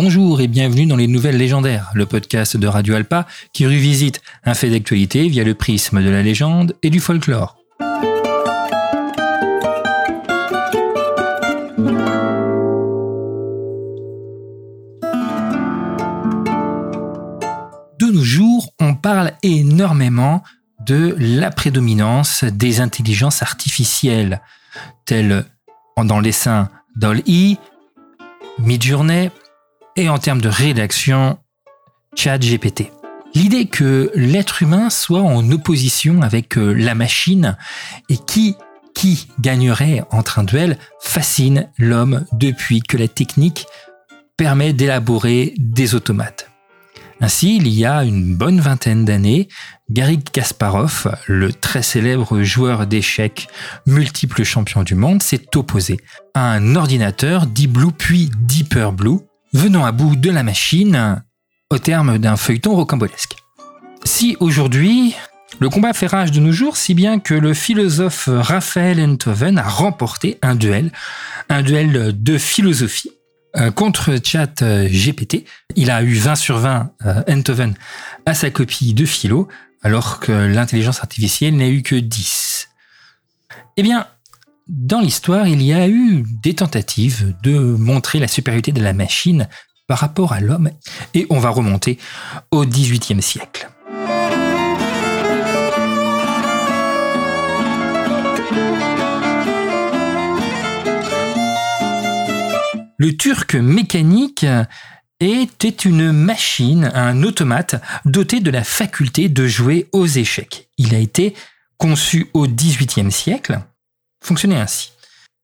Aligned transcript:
Bonjour 0.00 0.40
et 0.40 0.46
bienvenue 0.46 0.86
dans 0.86 0.94
les 0.94 1.08
Nouvelles 1.08 1.38
Légendaires, 1.38 1.90
le 1.92 2.06
podcast 2.06 2.56
de 2.56 2.68
Radio 2.68 2.94
Alpa 2.94 3.26
qui 3.52 3.66
revisite 3.66 4.22
un 4.44 4.54
fait 4.54 4.70
d'actualité 4.70 5.26
via 5.26 5.42
le 5.42 5.54
prisme 5.54 6.00
de 6.00 6.08
la 6.08 6.22
légende 6.22 6.76
et 6.84 6.90
du 6.90 7.00
folklore. 7.00 7.58
De 17.98 18.06
nos 18.12 18.22
jours, 18.22 18.68
on 18.78 18.94
parle 18.94 19.32
énormément 19.42 20.44
de 20.86 21.16
la 21.18 21.50
prédominance 21.50 22.44
des 22.44 22.80
intelligences 22.80 23.42
artificielles, 23.42 24.42
telles 25.06 25.44
dans 25.96 26.20
l'essaim 26.20 26.68
DALL-E, 26.94 27.56
Midjourney 28.60 29.32
et 29.98 30.08
en 30.08 30.18
termes 30.18 30.40
de 30.40 30.48
rédaction, 30.48 31.38
ChatGPT. 32.14 32.92
L'idée 33.34 33.66
que 33.66 34.12
l'être 34.14 34.62
humain 34.62 34.90
soit 34.90 35.22
en 35.22 35.50
opposition 35.50 36.22
avec 36.22 36.56
euh, 36.56 36.72
la 36.72 36.94
machine 36.94 37.56
et 38.08 38.16
qui 38.16 38.54
qui 38.94 39.28
gagnerait 39.40 40.02
entre 40.10 40.38
un 40.38 40.44
duel 40.44 40.78
fascine 41.00 41.68
l'homme 41.78 42.24
depuis 42.32 42.80
que 42.80 42.96
la 42.96 43.06
technique 43.06 43.66
permet 44.36 44.72
d'élaborer 44.72 45.54
des 45.58 45.94
automates. 45.94 46.50
Ainsi, 47.20 47.56
il 47.56 47.68
y 47.68 47.84
a 47.84 48.04
une 48.04 48.36
bonne 48.36 48.60
vingtaine 48.60 49.04
d'années, 49.04 49.48
Garry 49.90 50.22
Kasparov, 50.22 51.12
le 51.26 51.52
très 51.52 51.82
célèbre 51.82 52.42
joueur 52.42 52.86
d'échecs 52.86 53.48
multiple 53.86 54.44
champion 54.44 54.84
du 54.84 54.94
monde, 54.94 55.22
s'est 55.22 55.56
opposé 55.56 55.98
à 56.34 56.52
un 56.52 56.76
ordinateur 56.76 57.46
Deep 57.46 57.72
Blue 57.72 57.92
puis 57.92 58.30
Deeper 58.36 58.92
Blue, 58.92 59.18
venant 59.52 59.84
à 59.84 59.92
bout 59.92 60.16
de 60.16 60.30
la 60.30 60.42
machine 60.42 61.22
au 61.70 61.78
terme 61.78 62.18
d'un 62.18 62.36
feuilleton 62.36 62.74
rocambolesque. 62.74 63.36
Si 64.04 64.36
aujourd'hui, 64.40 65.14
le 65.60 65.68
combat 65.68 65.92
fait 65.92 66.06
rage 66.06 66.30
de 66.30 66.40
nos 66.40 66.52
jours, 66.52 66.76
si 66.76 66.94
bien 66.94 67.18
que 67.18 67.34
le 67.34 67.54
philosophe 67.54 68.28
Raphaël 68.32 69.00
Enthoven 69.00 69.58
a 69.58 69.68
remporté 69.68 70.38
un 70.42 70.54
duel, 70.54 70.92
un 71.48 71.62
duel 71.62 72.22
de 72.22 72.38
philosophie 72.38 73.10
euh, 73.56 73.70
contre 73.70 74.16
Chat 74.22 74.62
GPT. 74.62 75.44
Il 75.74 75.90
a 75.90 76.02
eu 76.02 76.14
20 76.14 76.36
sur 76.36 76.58
20 76.58 76.92
euh, 77.06 77.22
Enthoven 77.28 77.74
à 78.26 78.34
sa 78.34 78.50
copie 78.50 78.94
de 78.94 79.04
philo, 79.04 79.48
alors 79.82 80.20
que 80.20 80.32
l'intelligence 80.32 81.00
artificielle 81.00 81.56
n'a 81.56 81.68
eu 81.68 81.82
que 81.82 81.96
10. 81.96 82.68
Eh 83.78 83.82
bien, 83.82 84.06
dans 84.68 85.00
l'histoire, 85.00 85.48
il 85.48 85.62
y 85.62 85.72
a 85.72 85.88
eu 85.88 86.24
des 86.42 86.54
tentatives 86.54 87.34
de 87.42 87.58
montrer 87.58 88.18
la 88.18 88.28
supériorité 88.28 88.72
de 88.72 88.82
la 88.82 88.92
machine 88.92 89.48
par 89.86 89.98
rapport 89.98 90.34
à 90.34 90.40
l'homme, 90.40 90.70
et 91.14 91.26
on 91.30 91.38
va 91.38 91.48
remonter 91.48 91.98
au 92.50 92.66
XVIIIe 92.66 93.22
siècle. 93.22 93.70
Le 103.00 103.16
turc 103.16 103.54
mécanique 103.54 104.44
était 105.20 105.68
une 105.68 106.12
machine, 106.12 106.90
un 106.94 107.22
automate 107.22 107.80
doté 108.04 108.40
de 108.40 108.50
la 108.50 108.64
faculté 108.64 109.28
de 109.28 109.46
jouer 109.46 109.88
aux 109.92 110.06
échecs. 110.06 110.68
Il 110.76 110.94
a 110.94 110.98
été 110.98 111.34
conçu 111.78 112.28
au 112.34 112.46
XVIIIe 112.46 113.10
siècle, 113.10 113.60
fonctionnait 114.22 114.60
ainsi. 114.60 114.92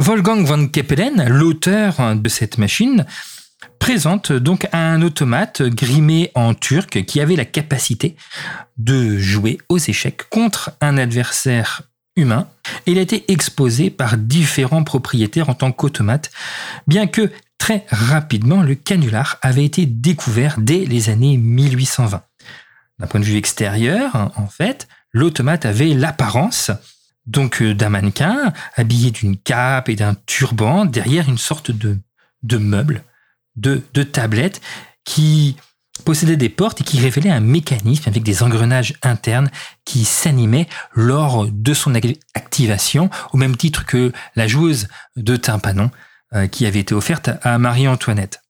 Wolfgang 0.00 0.44
von 0.44 0.68
Keppelen, 0.68 1.28
l'auteur 1.28 2.16
de 2.16 2.28
cette 2.28 2.56
machine, 2.56 3.04
présente 3.78 4.32
donc 4.32 4.66
un 4.72 5.02
automate 5.02 5.62
grimé 5.62 6.30
en 6.34 6.54
turc 6.54 7.04
qui 7.04 7.20
avait 7.20 7.36
la 7.36 7.44
capacité 7.44 8.16
de 8.78 9.18
jouer 9.18 9.58
aux 9.68 9.78
échecs 9.78 10.28
contre 10.30 10.72
un 10.80 10.96
adversaire 10.96 11.82
humain. 12.16 12.48
Il 12.86 12.98
a 12.98 13.02
été 13.02 13.30
exposé 13.30 13.90
par 13.90 14.16
différents 14.16 14.84
propriétaires 14.84 15.50
en 15.50 15.54
tant 15.54 15.72
qu'automate, 15.72 16.30
bien 16.86 17.06
que 17.06 17.30
très 17.58 17.84
rapidement 17.90 18.62
le 18.62 18.74
canular 18.74 19.38
avait 19.42 19.64
été 19.64 19.86
découvert 19.86 20.56
dès 20.58 20.84
les 20.84 21.10
années 21.10 21.36
1820. 21.36 22.22
D'un 22.98 23.06
point 23.06 23.20
de 23.20 23.24
vue 23.24 23.36
extérieur, 23.36 24.32
en 24.36 24.46
fait, 24.46 24.88
l'automate 25.12 25.66
avait 25.66 25.94
l'apparence 25.94 26.70
donc 27.30 27.62
euh, 27.62 27.74
d'un 27.74 27.88
mannequin 27.88 28.52
habillé 28.76 29.10
d'une 29.10 29.36
cape 29.36 29.88
et 29.88 29.96
d'un 29.96 30.14
turban 30.26 30.84
derrière 30.84 31.28
une 31.28 31.38
sorte 31.38 31.70
de, 31.70 31.98
meuble, 32.58 33.04
de, 33.56 33.82
de 33.94 34.02
tablette 34.02 34.60
qui 35.04 35.56
possédait 36.04 36.36
des 36.36 36.48
portes 36.48 36.80
et 36.80 36.84
qui 36.84 36.98
révélait 36.98 37.30
un 37.30 37.40
mécanisme 37.40 38.08
avec 38.08 38.22
des 38.22 38.42
engrenages 38.42 38.94
internes 39.02 39.50
qui 39.84 40.04
s'animaient 40.04 40.68
lors 40.94 41.46
de 41.46 41.74
son 41.74 41.94
activation, 42.34 43.10
au 43.32 43.36
même 43.36 43.56
titre 43.56 43.86
que 43.86 44.12
la 44.34 44.48
joueuse 44.48 44.88
de 45.16 45.36
tympanon 45.36 45.90
euh, 46.34 46.46
qui 46.46 46.66
avait 46.66 46.80
été 46.80 46.94
offerte 46.94 47.30
à 47.42 47.58
Marie-Antoinette. 47.58 48.42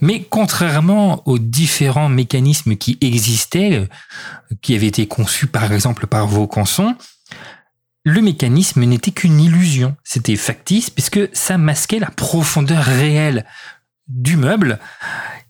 Mais 0.00 0.22
contrairement 0.22 1.26
aux 1.26 1.38
différents 1.38 2.08
mécanismes 2.08 2.76
qui 2.76 2.96
existaient, 3.00 3.80
euh, 3.80 3.86
qui 4.62 4.74
avaient 4.74 4.86
été 4.86 5.08
conçus 5.08 5.48
par 5.48 5.72
exemple 5.72 6.06
par 6.06 6.26
Vaucanson, 6.26 6.94
le 8.06 8.22
mécanisme 8.22 8.84
n'était 8.84 9.10
qu'une 9.10 9.40
illusion. 9.40 9.96
C'était 10.04 10.36
factice 10.36 10.90
puisque 10.90 11.28
ça 11.32 11.58
masquait 11.58 11.98
la 11.98 12.10
profondeur 12.10 12.84
réelle 12.84 13.44
du 14.06 14.36
meuble 14.36 14.78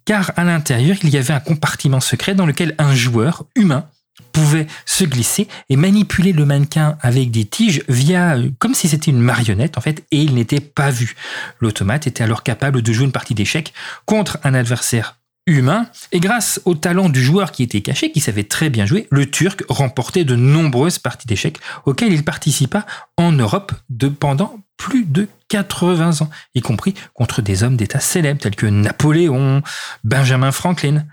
car 0.06 0.33
à 0.37 0.44
l'intérieur, 0.44 0.97
il 1.03 1.11
y 1.11 1.19
avait 1.19 1.34
un 1.34 1.41
compartiment 1.41 2.00
secret 2.00 2.34
dans 2.34 2.47
lequel 2.47 2.75
un 2.78 2.95
joueur 2.95 3.45
humain 3.56 3.87
pouvait 4.33 4.66
se 4.87 5.05
glisser 5.05 5.49
et 5.69 5.77
manipuler 5.77 6.33
le 6.33 6.47
mannequin 6.47 6.97
avec 7.03 7.31
des 7.31 7.45
tiges 7.45 7.83
via 7.89 8.37
comme 8.59 8.75
si 8.75 8.89
c'était 8.89 9.11
une 9.11 9.21
marionnette 9.21 9.77
en 9.77 9.83
fait 9.83 10.05
et 10.11 10.22
il 10.22 10.34
n'était 10.34 10.61
pas 10.61 10.91
vu. 10.91 11.15
L'automate 11.61 12.06
était 12.06 12.25
alors 12.25 12.43
capable 12.43 12.81
de 12.81 12.93
jouer 12.93 13.05
une 13.05 13.12
partie 13.12 13.34
d'échecs 13.34 13.75
contre 14.06 14.39
un 14.45 14.55
adversaire 14.55 15.19
humain 15.47 15.87
et 16.12 16.21
grâce 16.21 16.61
au 16.65 16.75
talent 16.75 17.09
du 17.09 17.23
joueur 17.23 17.53
qui 17.53 17.62
était 17.62 17.81
caché, 17.81 18.11
qui 18.11 18.21
savait 18.21 18.45
très 18.45 18.69
bien 18.69 18.84
jouer, 18.84 19.07
le 19.11 19.31
Turc 19.31 19.62
remportait 19.69 20.25
de 20.25 20.34
nombreuses 20.34 20.99
parties 20.99 21.27
d'échecs 21.27 21.59
auxquelles 21.84 22.12
il 22.12 22.25
participa 22.25 22.84
en 23.17 23.33
Europe 23.33 23.73
de 23.89 24.09
pendant 24.09 24.59
plus 24.77 25.05
de 25.05 25.29
80 25.49 26.23
ans, 26.23 26.31
y 26.55 26.61
compris 26.61 26.95
contre 27.15 27.41
des 27.43 27.62
hommes 27.62 27.77
d'État 27.77 28.01
célèbres 28.01 28.41
tels 28.41 28.57
que 28.57 28.67
Napoléon, 28.67 29.62
Benjamin 30.05 30.53
Franklin 30.53 31.05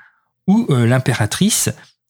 ou 0.48 0.68
euh, 0.70 0.86
l'impératrice, 0.86 1.70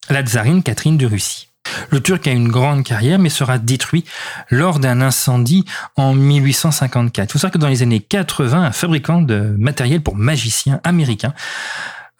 la 0.09 0.23
tsarine 0.23 0.63
Catherine 0.63 0.97
de 0.97 1.05
Russie. 1.05 1.49
Le 1.91 2.01
Turc 2.01 2.27
a 2.27 2.31
une 2.31 2.49
grande 2.49 2.83
carrière 2.83 3.19
mais 3.19 3.29
sera 3.29 3.57
détruit 3.57 4.03
lors 4.49 4.79
d'un 4.79 5.01
incendie 5.01 5.65
en 5.95 6.13
1854. 6.13 7.29
Il 7.29 7.31
faut 7.31 7.39
savoir 7.39 7.53
que 7.53 7.57
dans 7.57 7.69
les 7.69 7.81
années 7.83 8.01
80, 8.01 8.63
un 8.63 8.71
fabricant 8.71 9.21
de 9.21 9.55
matériel 9.57 10.01
pour 10.01 10.15
magiciens 10.15 10.81
américain 10.83 11.33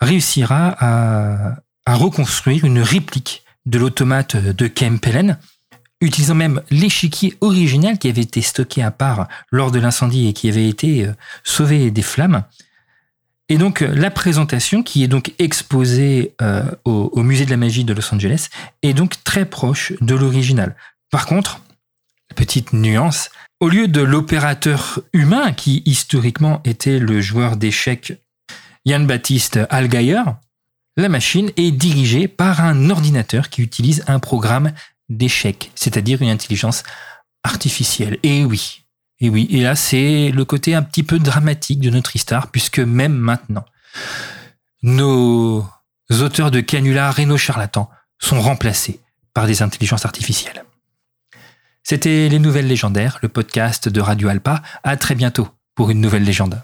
réussira 0.04 0.76
à, 0.80 1.56
reconstruire 1.88 2.66
une 2.66 2.80
réplique 2.80 3.44
de 3.66 3.78
l'automate 3.78 4.36
de 4.38 4.68
Kempelen 4.68 5.38
utilisant 6.02 6.36
même 6.36 6.62
l'échiquier 6.70 7.36
original 7.42 7.98
qui 7.98 8.10
avait 8.10 8.22
été 8.22 8.42
stocké 8.42 8.84
à 8.84 8.92
part 8.92 9.28
lors 9.52 9.72
de 9.72 9.80
l'incendie 9.80 10.28
et 10.28 10.34
qui 10.34 10.50
avait 10.50 10.68
été 10.68 11.06
euh, 11.06 11.14
sauvé 11.44 11.92
des 11.92 12.02
flammes. 12.02 12.44
Et 13.50 13.58
donc 13.58 13.82
euh, 13.82 13.94
la 13.94 14.12
présentation 14.12 14.84
qui 14.84 15.04
est 15.04 15.08
donc 15.08 15.34
exposée 15.40 16.34
euh, 16.42 16.64
au, 16.84 17.24
musée 17.24 17.46
de 17.46 17.52
la 17.52 17.58
magie 17.58 17.84
de 17.84 17.94
Los 17.94 18.14
Angeles 18.14 18.50
est 18.82 18.94
donc 18.94 19.24
très 19.24 19.46
proche 19.46 19.94
de 20.02 20.16
l'original. 20.16 20.76
Par 21.10 21.26
contre, 21.26 21.62
petite 22.36 22.74
nuance, 22.74 23.30
au 23.60 23.70
lieu 23.70 23.88
de 23.88 24.02
l'opérateur 24.02 25.00
humain 25.14 25.54
qui 25.54 25.84
historiquement 25.86 26.62
était 26.66 27.00
le 27.00 27.22
joueur 27.22 27.56
d'échecs 27.56 28.14
Yann 28.86 29.08
Baptiste 29.08 29.60
Algayer, 29.70 30.24
la 30.98 31.10
machine 31.10 31.52
est 31.58 31.72
dirigée 31.72 32.28
par 32.28 32.62
un 32.62 32.90
ordinateur 32.90 33.50
qui 33.50 33.62
utilise 33.62 34.04
un 34.08 34.20
programme 34.20 34.74
d'échec, 35.10 35.72
c'est-à-dire 35.76 36.22
une 36.22 36.30
intelligence 36.30 36.84
artificielle. 37.44 38.20
Et 38.24 38.44
oui, 38.46 38.84
et 39.20 39.30
oui, 39.30 39.48
et 39.50 39.62
là 39.62 39.76
c'est 39.76 40.32
le 40.32 40.46
côté 40.46 40.76
un 40.76 40.84
petit 40.84 41.04
peu 41.04 41.20
dramatique 41.20 41.80
de 41.80 41.90
notre 41.90 42.16
histoire, 42.16 42.52
puisque 42.52 42.80
même 42.80 43.16
maintenant, 43.16 43.66
nos 44.82 45.66
auteurs 46.10 46.52
de 46.52 46.60
canulars 46.60 47.20
et 47.20 47.26
nos 47.26 47.38
charlatans 47.38 47.90
sont 48.20 48.42
remplacés 48.42 49.00
par 49.34 49.48
des 49.48 49.62
intelligences 49.62 50.06
artificielles. 50.06 50.64
C'était 51.84 52.30
Les 52.30 52.40
Nouvelles 52.40 52.68
Légendaires, 52.68 53.20
le 53.22 53.30
podcast 53.30 53.90
de 53.90 54.00
Radio 54.00 54.30
Alpa. 54.30 54.62
À 54.84 54.96
très 54.96 55.16
bientôt 55.16 55.50
pour 55.76 55.90
une 55.90 56.00
nouvelle 56.00 56.24
légende. 56.24 56.62